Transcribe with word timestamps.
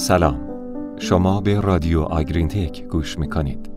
سلام. 0.00 0.40
شما 0.98 1.40
به 1.40 1.60
رادیو 1.60 2.00
آگرین 2.00 2.48
تک 2.48 2.84
گوش 2.84 3.18
می‌کنید. 3.18 3.70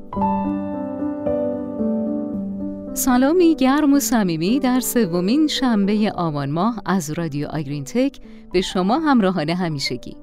سلامی 2.93 3.55
گرم 3.55 3.93
و 3.93 3.99
صمیمی 3.99 4.59
در 4.59 4.79
سومین 4.79 5.47
شنبه 5.47 6.11
آبان 6.15 6.51
ماه 6.51 6.81
از 6.85 7.11
رادیو 7.11 7.47
آگرین 7.47 7.83
تک 7.83 8.19
به 8.53 8.61
شما 8.61 8.99
همراهانه 8.99 9.55
همیشگی. 9.55 10.17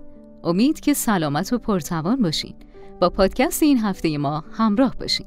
امید 0.44 0.80
که 0.80 0.94
سلامت 0.94 1.52
و 1.52 1.58
پرتوان 1.58 2.22
باشین. 2.22 2.54
با 3.00 3.10
پادکست 3.10 3.62
این 3.62 3.78
هفته 3.78 4.18
ما 4.18 4.44
همراه 4.52 4.94
باشین. 5.00 5.26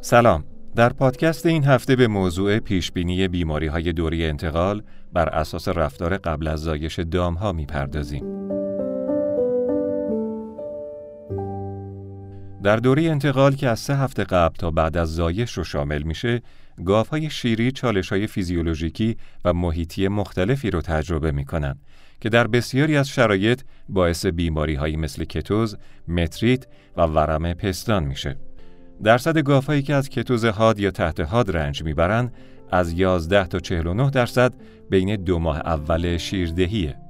سلام. 0.00 0.44
در 0.76 0.92
پادکست 0.92 1.46
این 1.46 1.64
هفته 1.64 1.96
به 1.96 2.08
موضوع 2.08 2.58
پیشبینی 2.58 3.28
بیماری 3.28 3.66
های 3.66 3.92
دوری 3.92 4.26
انتقال 4.26 4.82
بر 5.12 5.28
اساس 5.28 5.68
رفتار 5.68 6.16
قبل 6.16 6.48
از 6.48 6.60
زایش 6.60 6.98
دام 6.98 7.34
ها 7.34 7.52
می‌پردازیم. 7.52 8.31
در 12.62 12.76
دوره 12.76 13.02
انتقال 13.02 13.54
که 13.54 13.68
از 13.68 13.80
سه 13.80 13.96
هفته 13.96 14.24
قبل 14.24 14.56
تا 14.56 14.70
بعد 14.70 14.96
از 14.96 15.14
زایش 15.14 15.52
رو 15.52 15.64
شامل 15.64 16.02
میشه، 16.02 16.42
های 17.10 17.30
شیری 17.30 17.72
چالش 17.72 18.08
های 18.08 18.26
فیزیولوژیکی 18.26 19.16
و 19.44 19.52
محیطی 19.52 20.08
مختلفی 20.08 20.70
رو 20.70 20.80
تجربه 20.80 21.32
می‌کنن 21.32 21.78
که 22.20 22.28
در 22.28 22.46
بسیاری 22.46 22.96
از 22.96 23.08
شرایط 23.08 23.62
باعث 23.88 24.26
بیماری 24.26 24.74
هایی 24.74 24.96
مثل 24.96 25.24
کتوز، 25.24 25.76
متریت 26.08 26.66
و 26.96 27.02
ورم 27.02 27.54
پستان 27.54 28.04
میشه. 28.04 28.36
درصد 29.04 29.38
گافهایی 29.38 29.82
که 29.82 29.94
از 29.94 30.08
کتوز 30.08 30.44
حاد 30.44 30.78
یا 30.78 30.90
تحت 30.90 31.20
حاد 31.20 31.56
رنج 31.56 31.82
می‌برند 31.82 32.34
از 32.70 32.92
11 32.92 33.46
تا 33.46 33.58
49 33.58 34.10
درصد 34.10 34.52
بین 34.90 35.16
دو 35.16 35.38
ماه 35.38 35.56
اول 35.56 36.16
شیردهیه. 36.16 37.01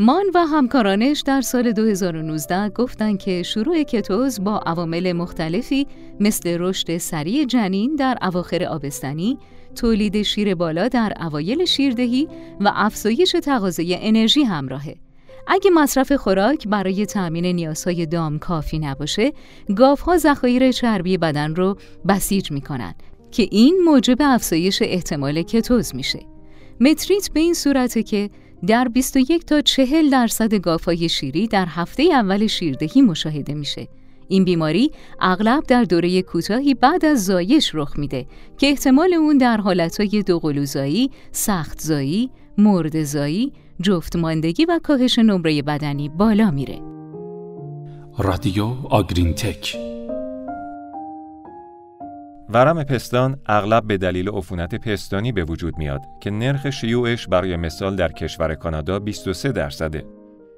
مان 0.00 0.24
و 0.34 0.46
همکارانش 0.46 1.20
در 1.20 1.40
سال 1.40 1.72
2019 1.72 2.68
گفتند 2.68 3.18
که 3.18 3.42
شروع 3.42 3.82
کتوز 3.82 4.44
با 4.44 4.58
عوامل 4.58 5.12
مختلفی 5.12 5.86
مثل 6.20 6.56
رشد 6.60 6.96
سریع 6.96 7.44
جنین 7.44 7.96
در 7.96 8.18
اواخر 8.22 8.64
آبستنی، 8.64 9.38
تولید 9.74 10.22
شیر 10.22 10.54
بالا 10.54 10.88
در 10.88 11.12
اوایل 11.20 11.64
شیردهی 11.64 12.28
و 12.60 12.72
افزایش 12.74 13.36
تقاضای 13.42 13.96
انرژی 14.00 14.42
همراهه. 14.42 14.94
اگه 15.46 15.70
مصرف 15.70 16.12
خوراک 16.12 16.68
برای 16.68 17.06
تأمین 17.06 17.46
نیازهای 17.46 18.06
دام 18.06 18.38
کافی 18.38 18.78
نباشه، 18.78 19.32
گاوها 19.76 20.16
ذخایر 20.16 20.72
چربی 20.72 21.18
بدن 21.18 21.54
رو 21.54 21.76
بسیج 22.08 22.50
می‌کنن 22.50 22.94
که 23.30 23.48
این 23.50 23.80
موجب 23.84 24.16
افزایش 24.20 24.82
احتمال 24.82 25.42
کتوز 25.42 25.94
میشه. 25.94 26.20
متریت 26.80 27.30
به 27.34 27.40
این 27.40 27.54
صورته 27.54 28.02
که 28.02 28.30
در 28.66 28.88
21 28.88 29.44
تا 29.44 29.60
40 29.60 30.10
درصد 30.10 30.54
گافای 30.54 31.08
شیری 31.08 31.46
در 31.46 31.66
هفته 31.68 32.02
اول 32.02 32.46
شیردهی 32.46 33.02
مشاهده 33.02 33.54
میشه. 33.54 33.88
این 34.28 34.44
بیماری 34.44 34.90
اغلب 35.20 35.64
در 35.68 35.84
دوره 35.84 36.22
کوتاهی 36.22 36.74
بعد 36.74 37.04
از 37.04 37.24
زایش 37.24 37.70
رخ 37.74 37.98
میده 37.98 38.26
که 38.58 38.66
احتمال 38.66 39.14
اون 39.14 39.38
در 39.38 39.56
حالتهای 39.56 40.22
دوقلوزایی، 40.22 41.10
سختزایی، 41.32 42.30
مردزایی، 42.58 43.52
جفتماندگی 43.82 44.64
و 44.64 44.80
کاهش 44.82 45.18
نمره 45.18 45.62
بدنی 45.62 46.08
بالا 46.08 46.50
میره. 46.50 46.80
رادیو 48.18 48.66
آگرین 48.90 49.34
تک 49.34 49.76
ورم 52.50 52.84
پستان 52.84 53.40
اغلب 53.46 53.86
به 53.86 53.96
دلیل 53.96 54.28
عفونت 54.28 54.74
پستانی 54.74 55.32
به 55.32 55.44
وجود 55.44 55.78
میاد 55.78 56.00
که 56.20 56.30
نرخ 56.30 56.70
شیوعش 56.70 57.26
برای 57.26 57.56
مثال 57.56 57.96
در 57.96 58.12
کشور 58.12 58.54
کانادا 58.54 58.98
23 58.98 59.52
درصده. 59.52 60.04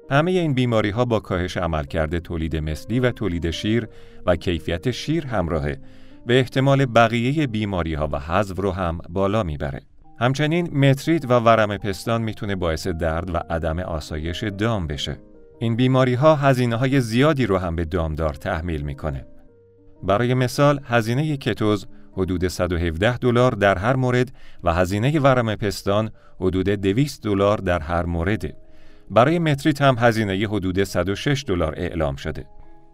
همه 0.09 0.31
این 0.31 0.53
بیماری 0.53 0.89
ها 0.89 1.05
با 1.05 1.19
کاهش 1.19 1.57
عملکرد 1.57 2.19
تولید 2.19 2.55
مثلی 2.55 2.99
و 2.99 3.11
تولید 3.11 3.51
شیر 3.51 3.87
و 4.25 4.35
کیفیت 4.35 4.91
شیر 4.91 5.27
همراهه 5.27 5.77
و 6.27 6.31
احتمال 6.31 6.85
بقیه 6.85 7.47
بیماری 7.47 7.93
ها 7.93 8.09
و 8.11 8.19
حذف 8.19 8.59
رو 8.59 8.71
هم 8.71 8.99
بالا 9.09 9.43
می‌بره. 9.43 9.81
همچنین 10.19 10.77
متریت 10.77 11.25
و 11.25 11.39
ورم 11.39 11.77
پستان 11.77 12.21
می‌تونه 12.21 12.55
باعث 12.55 12.87
درد 12.87 13.35
و 13.35 13.37
عدم 13.49 13.79
آسایش 13.79 14.43
دام 14.43 14.87
بشه. 14.87 15.17
این 15.59 15.75
بیماری 15.75 16.13
ها 16.13 16.35
هزینه 16.35 16.75
های 16.75 17.01
زیادی 17.01 17.45
رو 17.45 17.57
هم 17.57 17.75
به 17.75 17.85
دامدار 17.85 18.33
تحمیل 18.33 18.81
می‌کنه. 18.81 19.25
برای 20.03 20.33
مثال 20.33 20.79
هزینه 20.85 21.37
کتوز 21.37 21.85
حدود 22.13 22.47
117 22.47 23.17
دلار 23.17 23.51
در 23.51 23.77
هر 23.77 23.95
مورد 23.95 24.31
و 24.63 24.73
هزینه 24.73 25.19
ورم 25.19 25.55
پستان 25.55 26.11
حدود 26.39 26.69
200 26.69 27.23
دلار 27.23 27.57
در 27.57 27.79
هر 27.79 28.05
مورد. 28.05 28.53
برای 29.09 29.39
متریت 29.39 29.81
هم 29.81 29.95
هزینه 29.99 30.47
حدود 30.47 30.83
106 30.83 31.43
دلار 31.47 31.73
اعلام 31.77 32.15
شده. 32.15 32.45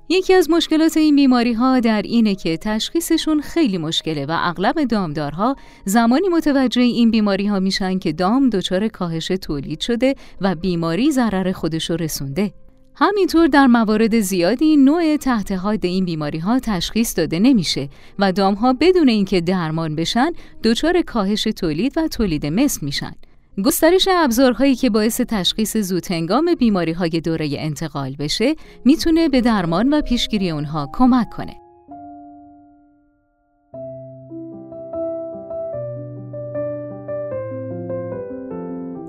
یکی 0.10 0.34
از 0.34 0.50
مشکلات 0.50 0.98
این 0.98 1.16
بیماری 1.16 1.54
ها 1.54 1.80
در 1.80 2.02
اینه 2.02 2.36
که 2.36 2.58
تشخیصشون 2.58 3.42
خیلی 3.42 3.78
مشکله 3.78 4.26
و 4.26 4.38
اغلب 4.40 4.84
دامدارها 4.84 5.56
زمانی 5.86 6.30
متوجه 6.30 6.82
این 6.82 7.12
بیماری 7.12 7.48
ها 7.48 7.60
میشن 7.60 8.00
که 8.00 8.14
دام 8.14 8.50
دچار 8.50 8.88
کاهش 8.88 9.28
تولید 9.28 9.80
شده 9.80 10.16
و 10.42 10.56
بیماری 10.56 11.12
ضرر 11.12 11.52
خودشو 11.52 11.96
رسونده. 11.96 12.54
همینطور 13.00 13.48
در 13.48 13.68
موارد 13.68 14.20
زیادی 14.20 14.78
نوع 14.78 15.18
تحت 15.18 15.52
حاد 15.52 15.86
این 15.86 16.06
بیماری 16.06 16.40
ها 16.40 16.60
تشخیص 16.60 17.18
داده 17.18 17.40
نمیشه 17.40 17.90
و 18.20 18.32
دام 18.32 18.54
ها 18.54 18.74
بدون 18.74 19.10
اینکه 19.10 19.42
درمان 19.42 19.96
بشن 19.96 20.32
دچار 20.64 21.02
کاهش 21.02 21.44
تولید 21.44 21.94
و 21.98 22.08
تولید 22.08 22.46
مثل 22.46 22.86
میشن. 22.86 23.12
گسترش 23.66 24.08
ابزارهایی 24.12 24.76
که 24.76 24.90
باعث 24.90 25.22
تشخیص 25.22 25.78
زودهنگام 25.78 26.56
بیماری 26.56 26.92
های 26.92 27.10
دوره 27.10 27.50
انتقال 27.52 28.16
بشه 28.20 28.56
می‌تونه 28.86 29.30
به 29.30 29.42
درمان 29.42 29.94
و 29.94 30.02
پیشگیری 30.02 30.50
اونها 30.50 30.90
کمک 30.94 31.30
کنه. 31.30 31.67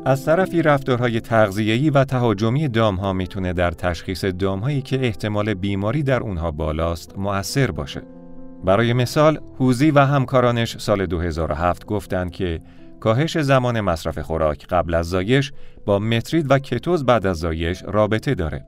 از 0.08 0.24
طرفی 0.24 0.62
رفتارهای 0.62 1.20
تغذیه‌ای 1.20 1.90
و 1.90 2.04
تهاجمی 2.04 2.68
دامها 2.68 3.12
می‌تونه 3.12 3.52
در 3.52 3.70
تشخیص 3.70 4.24
دامهایی 4.24 4.82
که 4.82 5.06
احتمال 5.06 5.54
بیماری 5.54 6.02
در 6.02 6.20
اونها 6.20 6.50
بالاست 6.50 7.18
مؤثر 7.18 7.70
باشه. 7.70 8.02
برای 8.64 8.92
مثال، 8.92 9.40
هوزی 9.60 9.90
و 9.90 9.98
همکارانش 9.98 10.78
سال 10.78 11.06
2007 11.06 11.86
گفتند 11.86 12.30
که 12.30 12.60
کاهش 13.00 13.38
زمان 13.38 13.80
مصرف 13.80 14.18
خوراک 14.18 14.66
قبل 14.66 14.94
از 14.94 15.06
زایش 15.06 15.52
با 15.86 15.98
مترید 15.98 16.50
و 16.50 16.58
کتوز 16.58 17.04
بعد 17.04 17.26
از 17.26 17.38
زایش 17.38 17.82
رابطه 17.86 18.34
داره. 18.34 18.66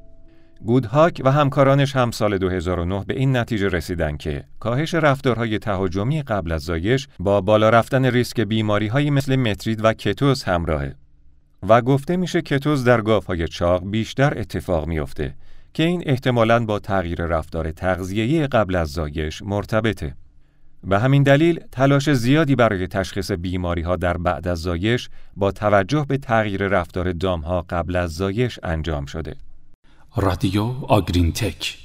گودهاک 0.65 1.23
و 1.25 1.33
همکارانش 1.33 1.97
هم 1.97 2.11
سال 2.11 2.39
2009 2.39 3.05
به 3.07 3.15
این 3.15 3.37
نتیجه 3.37 3.69
رسیدن 3.69 4.17
که 4.17 4.45
کاهش 4.59 4.95
رفتارهای 4.95 5.59
تهاجمی 5.59 6.23
قبل 6.23 6.53
از 6.53 6.63
زایش 6.63 7.09
با 7.19 7.41
بالا 7.41 7.71
رفتن 7.71 8.05
ریسک 8.05 8.41
بیماری 8.41 9.11
مثل 9.11 9.37
مترید 9.37 9.85
و 9.85 9.93
کتوز 9.93 10.45
همراهه. 10.45 11.00
و 11.69 11.81
گفته 11.83 12.17
میشه 12.17 12.43
کتوز 12.43 12.85
در 12.85 13.01
های 13.01 13.49
چاق 13.49 13.91
بیشتر 13.91 14.39
اتفاق 14.39 14.87
میافته 14.87 15.35
که 15.75 15.83
این 15.83 16.03
احتمالاً 16.07 16.65
با 16.65 16.79
تغییر 16.79 17.23
رفتار 17.27 17.71
تغذیه‌ای 17.71 18.47
قبل 18.47 18.75
از 18.77 18.89
زایش 18.89 19.43
مرتبطه. 19.43 20.15
به 20.85 20.99
همین 20.99 21.23
دلیل 21.23 21.61
تلاش 21.73 22.11
زیادی 22.11 22.57
برای 22.57 22.87
تشخیص 22.87 23.31
بیماری 23.31 23.83
ها 23.83 23.97
در 23.97 24.17
بعد 24.17 24.49
از 24.49 24.59
زایش 24.59 25.09
با 25.37 25.53
توجه 25.53 26.05
به 26.09 26.19
تغییر 26.19 26.69
رفتار 26.69 27.13
دام 27.13 27.41
ها 27.41 27.65
قبل 27.71 27.97
از 27.97 28.15
زایش 28.15 28.59
انجام 28.63 29.07
شده. 29.07 29.37
رادیو 30.17 30.63
آگرین 30.89 31.33
تک 31.33 31.79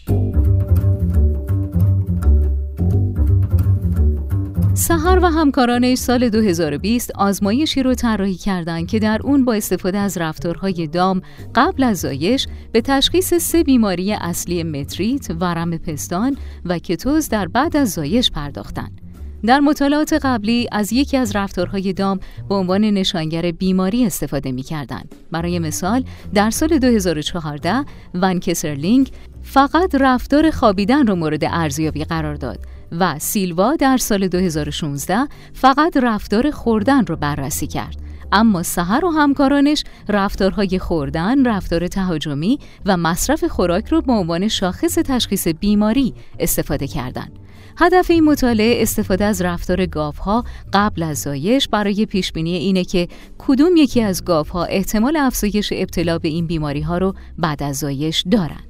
سهر 4.77 5.19
و 5.23 5.25
همکارانش 5.25 5.97
سال 5.97 6.29
2020 6.29 7.11
آزمایشی 7.15 7.83
رو 7.83 7.93
طراحی 7.93 8.35
کردند 8.35 8.87
که 8.87 8.99
در 8.99 9.21
اون 9.23 9.45
با 9.45 9.53
استفاده 9.53 9.97
از 9.97 10.17
رفتارهای 10.17 10.87
دام 10.87 11.21
قبل 11.55 11.83
از 11.83 11.97
زایش 11.97 12.47
به 12.71 12.81
تشخیص 12.81 13.33
سه 13.33 13.63
بیماری 13.63 14.13
اصلی 14.13 14.63
متریت، 14.63 15.27
ورم 15.39 15.77
پستان 15.77 16.37
و 16.65 16.79
کتوز 16.79 17.29
در 17.29 17.47
بعد 17.47 17.77
از 17.77 17.89
زایش 17.91 18.31
پرداختند. 18.31 19.01
در 19.45 19.59
مطالعات 19.59 20.13
قبلی 20.13 20.67
از 20.71 20.93
یکی 20.93 21.17
از 21.17 21.35
رفتارهای 21.35 21.93
دام 21.93 22.19
به 22.49 22.55
عنوان 22.55 22.81
نشانگر 22.81 23.51
بیماری 23.51 24.05
استفاده 24.05 24.51
می 24.51 24.63
کردن. 24.63 25.01
برای 25.31 25.59
مثال 25.59 26.03
در 26.33 26.49
سال 26.49 26.77
2014 26.77 27.85
ون 28.13 28.39
کسرلینگ 28.39 29.11
فقط 29.43 29.95
رفتار 29.95 30.51
خوابیدن 30.51 31.07
را 31.07 31.15
مورد 31.15 31.43
ارزیابی 31.43 32.03
قرار 32.03 32.35
داد 32.35 32.59
و 32.91 33.19
سیلوا 33.19 33.75
در 33.75 33.97
سال 33.97 34.27
2016 34.27 35.27
فقط 35.53 35.97
رفتار 35.97 36.51
خوردن 36.51 37.05
رو 37.05 37.15
بررسی 37.15 37.67
کرد. 37.67 37.95
اما 38.31 38.63
سهر 38.63 39.05
و 39.05 39.09
همکارانش 39.11 39.83
رفتارهای 40.09 40.79
خوردن، 40.79 41.47
رفتار 41.47 41.87
تهاجمی 41.87 42.59
و 42.85 42.97
مصرف 42.97 43.43
خوراک 43.43 43.87
رو 43.87 44.01
به 44.01 44.11
عنوان 44.11 44.47
شاخص 44.47 44.95
تشخیص 44.95 45.47
بیماری 45.47 46.13
استفاده 46.39 46.87
کردند. 46.87 47.39
هدف 47.77 48.11
این 48.11 48.23
مطالعه 48.23 48.81
استفاده 48.81 49.25
از 49.25 49.41
رفتار 49.41 49.85
گاوها 49.85 50.43
قبل 50.73 51.03
از 51.03 51.17
زایش 51.17 51.67
برای 51.67 52.05
پیش 52.05 52.31
بینی 52.31 52.55
اینه 52.57 52.83
که 52.83 53.07
کدوم 53.37 53.77
یکی 53.77 54.01
از 54.01 54.25
گاوها 54.25 54.65
احتمال 54.65 55.17
افزایش 55.17 55.73
ابتلا 55.75 56.17
به 56.17 56.27
این 56.27 56.47
بیماری 56.47 56.81
ها 56.81 56.97
رو 56.97 57.15
بعد 57.37 57.63
از 57.63 57.77
زایش 57.77 58.23
دارن. 58.31 58.63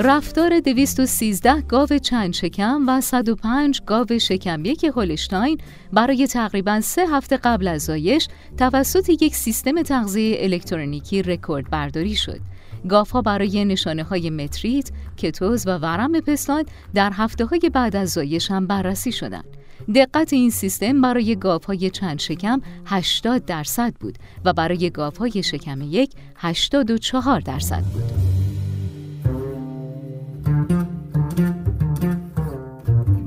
رفتار 0.00 0.60
213 0.60 1.60
گاو 1.60 1.86
چند 1.86 2.32
شکم 2.32 2.84
و 2.88 3.00
105 3.00 3.80
گاو 3.86 4.18
شکم 4.18 4.64
یک 4.64 4.84
هولشتاین 4.84 5.58
برای 5.92 6.26
تقریبا 6.26 6.80
سه 6.80 7.06
هفته 7.06 7.36
قبل 7.36 7.68
از 7.68 7.82
زایش 7.82 8.28
توسط 8.58 9.08
یک 9.22 9.36
سیستم 9.36 9.82
تغذیه 9.82 10.36
الکترونیکی 10.40 11.22
رکورد 11.22 11.70
برداری 11.70 12.16
شد. 12.16 12.40
گاوها 12.88 13.22
برای 13.22 13.64
نشانه 13.64 14.02
های 14.02 14.30
متریت، 14.30 14.90
کتوز 15.16 15.66
و 15.66 15.78
ورم 15.78 16.20
پستان 16.20 16.64
در 16.94 17.12
هفته 17.14 17.44
های 17.44 17.70
بعد 17.74 17.96
از 17.96 18.10
زایش 18.10 18.50
هم 18.50 18.66
بررسی 18.66 19.12
شدند. 19.12 19.56
دقت 19.94 20.32
این 20.32 20.50
سیستم 20.50 21.00
برای 21.00 21.36
گاوهای 21.36 21.90
چند 21.90 22.18
شکم 22.18 22.60
80 22.86 23.44
درصد 23.44 23.94
بود 23.94 24.18
و 24.44 24.52
برای 24.52 24.90
گاوهای 24.90 25.42
شکم 25.42 25.82
یک 25.82 26.12
84 26.36 27.40
درصد 27.40 27.82
بود. 27.82 28.27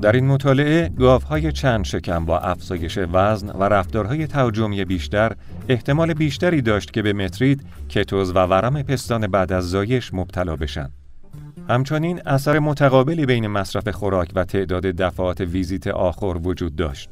در 0.02 0.12
این 0.12 0.26
مطالعه 0.26 0.88
گاوهای 0.88 1.52
چند 1.52 1.84
شکم 1.84 2.24
با 2.24 2.38
افزایش 2.38 2.98
وزن 3.12 3.50
و 3.50 3.62
رفتارهای 3.62 4.26
تهاجمی 4.26 4.84
بیشتر 4.84 5.32
احتمال 5.68 6.14
بیشتری 6.14 6.62
داشت 6.62 6.92
که 6.92 7.02
به 7.02 7.12
مترید، 7.12 7.66
کتوز 7.88 8.30
و 8.30 8.34
ورم 8.34 8.82
پستان 8.82 9.26
بعد 9.26 9.52
از 9.52 9.70
زایش 9.70 10.14
مبتلا 10.14 10.56
بشن. 10.56 10.88
همچنین 11.68 12.20
اثر 12.26 12.58
متقابلی 12.58 13.26
بین 13.26 13.46
مصرف 13.46 13.88
خوراک 13.88 14.32
و 14.34 14.44
تعداد 14.44 14.86
دفعات 14.86 15.40
ویزیت 15.40 15.86
آخر 15.86 16.36
وجود 16.42 16.76
داشت. 16.76 17.10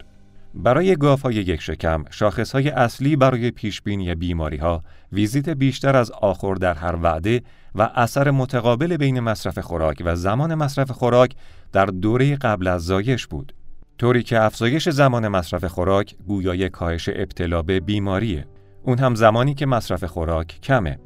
برای 0.55 0.97
های 1.25 1.35
یک 1.35 1.61
شکم، 1.61 2.05
های 2.53 2.69
اصلی 2.69 3.17
برای 3.17 3.51
پیشبینی 3.51 4.15
بیماری 4.15 4.57
ها، 4.57 4.83
ویزیت 5.13 5.49
بیشتر 5.49 5.97
از 5.97 6.11
آخر 6.11 6.55
در 6.55 6.75
هر 6.75 6.97
وعده 7.03 7.43
و 7.75 7.91
اثر 7.95 8.31
متقابل 8.31 8.97
بین 8.97 9.21
مصرف 9.21 9.59
خوراک 9.59 10.03
و 10.05 10.17
زمان 10.17 10.55
مصرف 10.55 10.91
خوراک 10.91 11.35
در 11.73 11.87
دوره 11.87 12.37
قبل 12.37 12.67
از 12.67 12.85
زایش 12.85 13.27
بود. 13.27 13.55
طوری 13.99 14.23
که 14.23 14.43
افزایش 14.43 14.89
زمان 14.89 15.29
مصرف 15.29 15.65
خوراک 15.65 16.15
گویای 16.27 16.69
کاهش 16.69 17.09
ابتلا 17.09 17.63
به 17.63 17.81
بیماریه. 17.81 18.47
اون 18.83 18.99
هم 18.99 19.15
زمانی 19.15 19.55
که 19.55 19.67
مصرف 19.67 20.05
خوراک 20.05 20.59
کمه. 20.63 20.99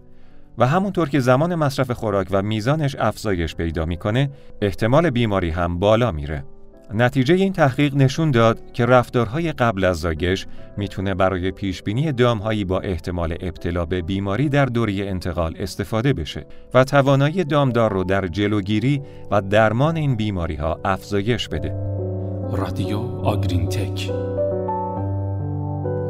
و 0.59 0.67
همونطور 0.67 1.09
که 1.09 1.21
زمان 1.21 1.55
مصرف 1.55 1.91
خوراک 1.91 2.27
و 2.31 2.43
میزانش 2.43 2.97
افزایش 2.99 3.57
پیدا 3.57 3.87
می‌کنه، 3.87 4.31
احتمال 4.63 5.11
بیماری 5.11 5.51
هم 5.51 5.79
بالا 5.79 6.13
میره. 6.13 6.45
نتیجه 6.95 7.35
این 7.35 7.53
تحقیق 7.53 7.95
نشون 7.97 8.31
داد 8.31 8.73
که 8.73 8.87
رفتارهای 8.87 9.53
قبل 9.53 9.85
از 9.85 10.01
زایش 10.01 10.47
می‌تونه 10.77 11.15
برای 11.15 11.51
پیشبینی 11.51 12.13
دامهایی 12.13 12.65
با 12.65 12.81
احتمال 12.81 13.37
ابتلا 13.41 13.85
به 13.85 14.03
بیماری 14.03 14.49
در 14.49 14.67
دوری 14.67 15.09
انتقال 15.09 15.55
استفاده 15.59 16.13
بشه 16.13 16.47
و 16.75 16.85
توانایی 16.85 17.45
دامدار 17.45 17.93
رو 17.93 18.05
در 18.05 18.27
جلوگیری 18.27 19.03
و 19.31 19.41
درمان 19.41 19.97
این 19.97 20.17
بیماری 20.17 20.55
ها 20.55 20.81
افزایش 20.85 21.49
بده. 21.49 21.75
رادیو 22.53 22.99
آگرین 22.99 23.69
تک 23.69 24.11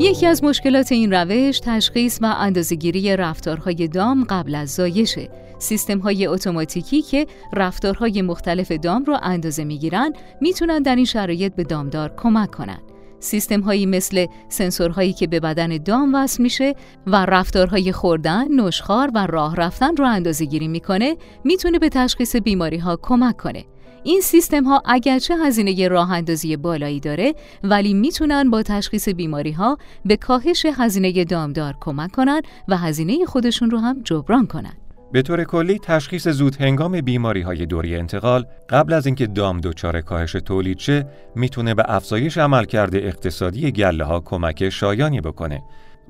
یکی 0.00 0.26
از 0.26 0.44
مشکلات 0.44 0.92
این 0.92 1.12
روش 1.12 1.60
تشخیص 1.60 2.18
و 2.22 2.34
اندازهگیری 2.38 3.16
رفتارهای 3.16 3.88
دام 3.88 4.24
قبل 4.24 4.54
از 4.54 4.70
زایشه. 4.70 5.28
سیستم 5.58 5.98
های 5.98 6.26
اتوماتیکی 6.26 7.02
که 7.02 7.26
رفتارهای 7.52 8.22
مختلف 8.22 8.72
دام 8.72 9.04
رو 9.04 9.18
اندازه 9.22 9.64
می‌گیرن 9.64 10.12
می‌تونن 10.40 10.82
در 10.82 10.96
این 10.96 11.04
شرایط 11.04 11.54
به 11.54 11.64
دامدار 11.64 12.14
کمک 12.16 12.50
کنن. 12.50 12.78
سیستم 13.20 13.60
هایی 13.60 13.86
مثل 13.86 14.26
سنسورهایی 14.48 15.12
که 15.12 15.26
به 15.26 15.40
بدن 15.40 15.76
دام 15.76 16.14
وصل 16.14 16.42
میشه 16.42 16.74
و 17.06 17.26
رفتارهای 17.26 17.92
خوردن، 17.92 18.54
نشخار 18.54 19.10
و 19.14 19.26
راه 19.26 19.56
رفتن 19.56 19.96
رو 19.96 20.04
اندازه 20.04 20.44
گیری 20.44 20.68
می‌کنه 20.68 21.16
می‌تونه 21.44 21.78
به 21.78 21.88
تشخیص 21.88 22.36
بیماری 22.36 22.78
ها 22.78 22.98
کمک 23.02 23.36
کنه. 23.36 23.64
این 24.04 24.20
سیستم 24.20 24.64
ها 24.64 24.82
اگرچه 24.84 25.34
هزینه 25.36 25.88
راه 25.88 26.12
اندازی 26.12 26.56
بالایی 26.56 27.00
داره 27.00 27.34
ولی 27.62 27.94
می‌تونن 27.94 28.50
با 28.50 28.62
تشخیص 28.62 29.08
بیماری 29.08 29.52
ها 29.52 29.78
به 30.04 30.16
کاهش 30.16 30.66
هزینه 30.76 31.24
دامدار 31.24 31.74
کمک 31.80 32.10
کنن 32.10 32.40
و 32.68 32.76
هزینه 32.76 33.24
خودشون 33.26 33.70
رو 33.70 33.78
هم 33.78 34.00
جبران 34.04 34.46
کنن. 34.46 34.72
به 35.12 35.22
طور 35.22 35.44
کلی 35.44 35.78
تشخیص 35.78 36.28
زود 36.28 36.56
هنگام 36.56 37.00
بیماری 37.00 37.40
های 37.40 37.66
دوری 37.66 37.96
انتقال 37.96 38.44
قبل 38.70 38.92
از 38.92 39.06
اینکه 39.06 39.26
دام 39.26 39.60
دچار 39.60 40.00
کاهش 40.00 40.32
تولید 40.32 40.78
شه 40.78 41.06
می‌تونه 41.34 41.74
به 41.74 41.84
افزایش 41.88 42.38
عملکرد 42.38 42.96
اقتصادی 42.96 43.72
گله 43.72 44.04
ها 44.04 44.20
کمک 44.20 44.70
شایانی 44.70 45.20
بکنه 45.20 45.62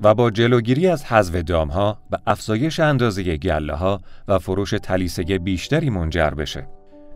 و 0.03 0.13
با 0.13 0.31
جلوگیری 0.31 0.87
از 0.87 1.05
حذف 1.05 1.35
دام 1.35 1.67
ها 1.67 1.97
به 2.09 2.19
افزایش 2.27 2.79
اندازه 2.79 3.37
گله 3.37 3.73
ها 3.73 4.01
و 4.27 4.39
فروش 4.39 4.73
تلیسه 4.83 5.23
بیشتری 5.23 5.89
منجر 5.89 6.29
بشه. 6.29 6.67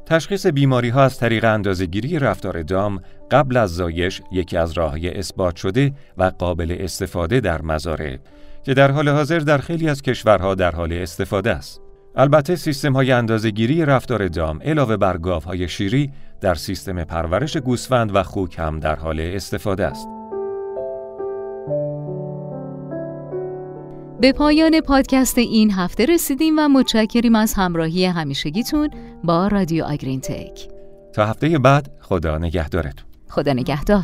تشخیص 0.09 0.45
بیماری 0.47 0.89
ها 0.89 1.03
از 1.03 1.17
طریق 1.17 1.45
اندازهگیری 1.45 2.19
رفتار 2.19 2.61
دام 2.61 3.01
قبل 3.31 3.57
از 3.57 3.75
زایش 3.75 4.21
یکی 4.31 4.57
از 4.57 4.71
راههای 4.71 5.17
اثبات 5.17 5.55
شده 5.55 5.93
و 6.17 6.23
قابل 6.23 6.77
استفاده 6.79 7.39
در 7.39 7.61
مزارع 7.61 8.17
که 8.63 8.73
در 8.73 8.91
حال 8.91 9.09
حاضر 9.09 9.39
در 9.39 9.57
خیلی 9.57 9.89
از 9.89 10.01
کشورها 10.01 10.55
در 10.55 10.71
حال 10.71 10.93
استفاده 10.93 11.51
است. 11.51 11.81
البته 12.15 12.55
سیستم 12.55 12.93
های 12.93 13.11
اندازهگیری 13.11 13.85
رفتار 13.85 14.27
دام 14.27 14.61
علاوه 14.61 14.97
بر 14.97 15.17
های 15.45 15.67
شیری 15.67 16.11
در 16.41 16.55
سیستم 16.55 17.03
پرورش 17.03 17.57
گوسفند 17.57 18.15
و 18.15 18.23
خوک 18.23 18.59
هم 18.59 18.79
در 18.79 18.95
حال 18.95 19.19
استفاده 19.19 19.85
است. 19.85 20.18
به 24.21 24.31
پایان 24.31 24.81
پادکست 24.81 25.37
این 25.37 25.71
هفته 25.71 26.05
رسیدیم 26.05 26.59
و 26.59 26.67
متشکریم 26.67 27.35
از 27.35 27.53
همراهی 27.53 28.05
همیشگیتون 28.05 28.89
با 29.23 29.47
رادیو 29.47 29.85
آگرین 29.85 30.21
تک. 30.21 30.69
تا 31.13 31.25
هفته 31.25 31.59
بعد 31.59 31.91
خدا 32.01 32.37
نگهدارتون. 32.37 33.05
خدا 33.29 33.53
نگهدار. 33.53 34.03